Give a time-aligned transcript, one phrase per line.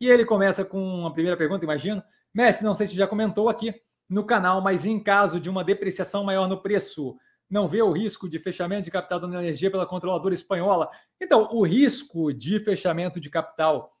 [0.00, 2.02] E ele começa com a primeira pergunta, imagino.
[2.32, 3.74] Mestre, não sei se já comentou aqui
[4.08, 7.16] no canal, mas em caso de uma depreciação maior no preço,
[7.50, 10.90] não vê o risco de fechamento de capital da energia pela controladora espanhola?
[11.20, 13.92] Então, o risco de fechamento de capital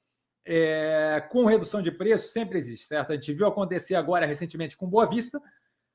[0.46, 3.12] é, com redução de preço sempre existe, certo?
[3.12, 5.40] A gente viu acontecer agora recentemente com Boa Vista.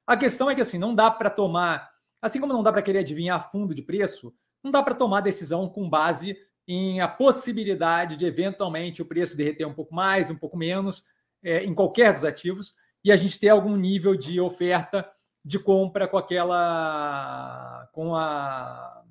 [0.06, 1.90] A questão é que assim, não dá para tomar,
[2.22, 4.34] assim como não dá para querer adivinhar fundo de preço,
[4.64, 6.38] não dá para tomar decisão com base
[6.68, 11.04] em a possibilidade de eventualmente o preço derreter um pouco mais, um pouco menos,
[11.44, 15.10] é, em qualquer dos ativos, e a gente ter algum nível de oferta
[15.44, 17.90] de compra com aquela.
[17.92, 19.04] com a.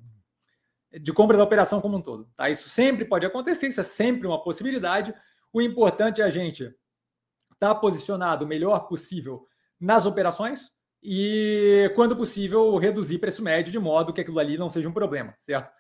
[1.01, 2.29] de compra da operação como um todo.
[2.37, 2.49] Tá?
[2.49, 5.15] Isso sempre pode acontecer, isso é sempre uma possibilidade.
[5.53, 6.65] O importante é a gente
[7.53, 9.47] estar tá posicionado o melhor possível
[9.79, 10.71] nas operações
[11.03, 15.35] e, quando possível, reduzir preço médio de modo que aquilo ali não seja um problema,
[15.37, 15.71] certo?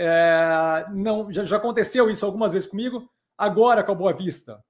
[0.00, 3.10] É, não, já, já, aconteceu isso algumas vezes comigo.
[3.36, 4.62] Agora, com a Boa Vista,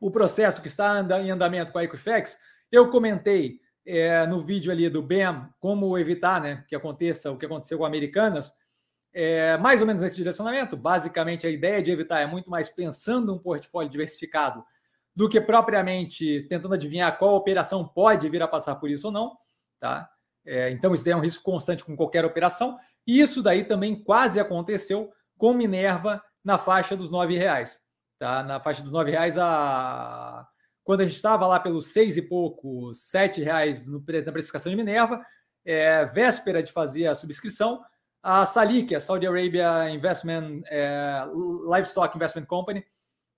[0.00, 2.38] o processo que está em andamento com a Equifax,
[2.70, 7.44] eu comentei é, no vídeo ali do BEM como evitar né, que aconteça o que
[7.44, 8.52] aconteceu com Americanas,
[9.12, 10.76] é, mais ou menos nesse direcionamento.
[10.76, 14.64] Basicamente, a ideia de evitar é muito mais pensando um portfólio diversificado
[15.14, 19.36] do que propriamente tentando adivinhar qual operação pode vir a passar por isso ou não.
[19.80, 20.08] Tá?
[20.46, 22.78] É, então, isso daí é um risco constante com qualquer operação.
[23.06, 27.80] E isso daí também quase aconteceu com Minerva na faixa dos nove reais.
[28.18, 28.42] Tá?
[28.42, 30.46] Na faixa dos nove reais, a...
[30.84, 34.76] quando a gente estava lá pelos seis e pouco, sete reais no, na precificação de
[34.76, 35.24] Minerva,
[35.64, 37.82] é, véspera de fazer a subscrição,
[38.22, 41.24] a Salik, a Saudi Arabia Investment, é,
[41.74, 42.84] Livestock Investment Company,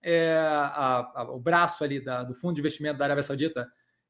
[0.03, 3.67] é, a, a, o braço ali da, do fundo de investimento da Arábia Saudita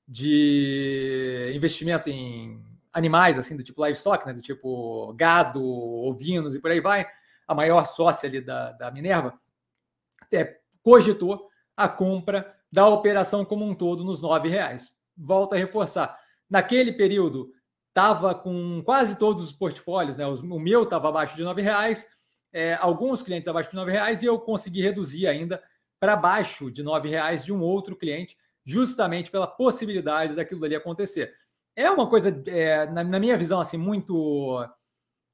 [0.07, 2.61] de investimento em
[2.95, 4.33] animais, assim, do tipo livestock, né?
[4.33, 7.05] Do tipo gado, ovinos e por aí vai,
[7.47, 9.39] a maior sócia ali da, da Minerva,
[10.33, 14.95] é, cogitou a compra da operação como um todo nos nove reais.
[15.17, 16.17] Volto a reforçar.
[16.49, 17.53] Naquele período,
[17.89, 20.25] estava com quase todos os portfólios, né?
[20.27, 22.07] o meu estava abaixo de nove reais,
[22.53, 25.63] é, alguns clientes abaixo de nove reais, e eu consegui reduzir ainda
[25.99, 31.35] para baixo de nove reais de um outro cliente, justamente pela possibilidade daquilo ali acontecer
[31.77, 34.65] é uma coisa, é, na, na, minha visão, assim, muito.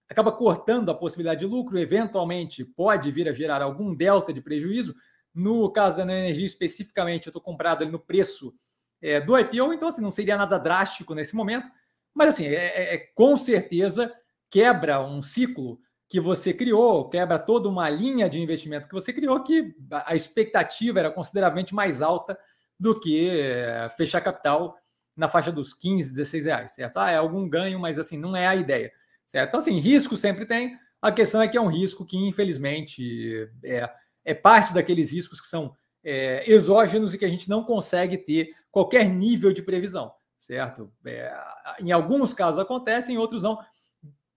[0.09, 4.95] acaba cortando a possibilidade de lucro, eventualmente pode vir a gerar algum delta de prejuízo.
[5.35, 8.55] No caso da energia especificamente, eu estou comprado ali no preço
[9.01, 11.69] é, do IPO, então assim, não seria nada drástico nesse momento,
[12.15, 14.13] mas assim, é, é, é, com certeza
[14.51, 15.79] quebra um ciclo
[16.09, 20.99] que você criou, quebra toda uma linha de investimento que você criou, que a expectativa
[20.99, 22.37] era consideravelmente mais alta
[22.79, 24.77] do que é, fechar capital
[25.21, 26.97] na faixa dos 15, 16 reais, certo?
[26.97, 28.91] Ah, é algum ganho, mas assim, não é a ideia,
[29.27, 29.51] certo?
[29.51, 33.89] Então, assim, risco sempre tem, a questão é que é um risco que, infelizmente, é,
[34.25, 38.55] é parte daqueles riscos que são é, exógenos e que a gente não consegue ter
[38.71, 40.91] qualquer nível de previsão, certo?
[41.07, 41.31] É,
[41.79, 43.59] em alguns casos acontece, em outros não.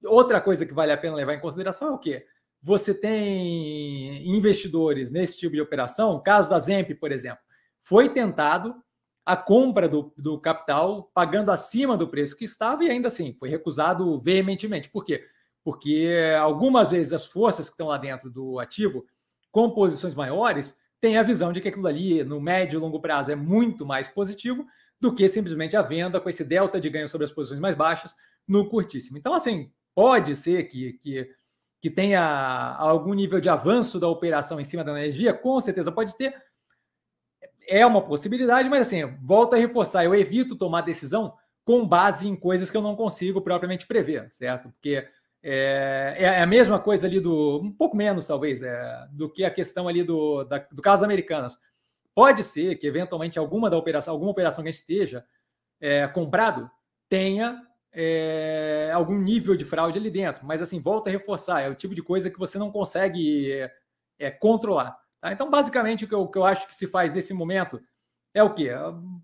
[0.04, 2.26] Outra coisa que vale a pena levar em consideração é o quê?
[2.62, 7.42] Você tem investidores nesse tipo de operação, caso da Zemp, por exemplo,
[7.82, 8.76] foi tentado
[9.26, 13.50] a compra do, do capital pagando acima do preço que estava e ainda assim foi
[13.50, 14.90] recusado veementemente.
[14.90, 15.26] Por quê?
[15.64, 19.06] Porque algumas vezes as forças que estão lá dentro do ativo,
[19.50, 23.32] com posições maiores, têm a visão de que aquilo ali, no médio e longo prazo,
[23.32, 24.66] é muito mais positivo
[25.00, 28.16] do que simplesmente a venda com esse delta de ganho sobre as posições mais baixas
[28.48, 29.18] no curtíssimo.
[29.18, 31.30] Então, assim, pode ser que, que,
[31.82, 36.16] que tenha algum nível de avanço da operação em cima da energia, com certeza pode
[36.18, 36.36] ter,
[37.68, 42.36] é uma possibilidade, mas assim, volto a reforçar, eu evito tomar decisão com base em
[42.36, 44.70] coisas que eu não consigo propriamente prever, certo?
[44.70, 45.08] Porque
[45.42, 49.52] é, é a mesma coisa ali do, um pouco menos talvez, é, do que a
[49.52, 51.58] questão ali do, da, do caso americanas.
[52.16, 55.26] Pode ser que eventualmente alguma da operação, alguma operação que a gente esteja
[55.82, 56.70] é, comprado
[57.10, 61.76] tenha é, algum nível de fraude ali dentro, mas assim, volta a reforçar, é o
[61.76, 63.70] tipo de coisa que você não consegue
[64.20, 65.03] é, controlar.
[65.24, 65.32] Tá?
[65.32, 67.82] Então, basicamente, o que, eu, o que eu acho que se faz nesse momento
[68.34, 68.72] é o quê?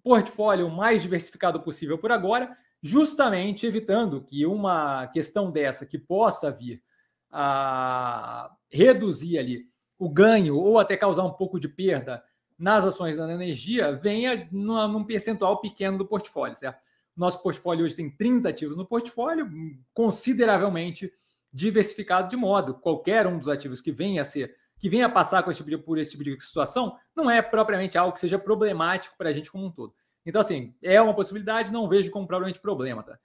[0.01, 6.81] Portfólio mais diversificado possível por agora, justamente evitando que uma questão dessa que possa vir
[7.29, 9.65] a reduzir ali
[9.97, 12.23] o ganho ou até causar um pouco de perda
[12.57, 16.79] nas ações da energia venha num percentual pequeno do portfólio, certo?
[17.13, 19.50] Nosso portfólio hoje tem 30 ativos no portfólio,
[19.94, 21.12] consideravelmente
[21.51, 25.51] diversificado de modo qualquer um dos ativos que venha a ser que venha passar com
[25.51, 29.15] esse tipo de, por esse tipo de situação não é propriamente algo que seja problemático
[29.17, 29.93] para a gente como um todo.
[30.25, 33.17] Então, assim, é uma possibilidade, não vejo como propriamente problema, tá?